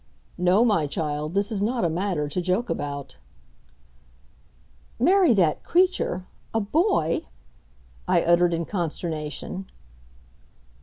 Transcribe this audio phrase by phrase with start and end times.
[0.39, 3.17] "No, my child, this is not a matter to joke about."
[4.97, 6.25] "Marry that creature!
[6.55, 7.27] A boy!"
[8.07, 9.67] I uttered in consternation.